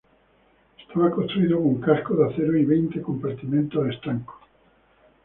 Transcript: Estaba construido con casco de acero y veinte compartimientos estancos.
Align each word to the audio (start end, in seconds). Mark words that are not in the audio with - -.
Estaba 0.79 1.11
construido 1.11 1.57
con 1.61 1.79
casco 1.79 2.15
de 2.15 2.25
acero 2.27 2.57
y 2.57 2.65
veinte 2.65 2.99
compartimientos 3.03 3.87
estancos. 3.87 4.37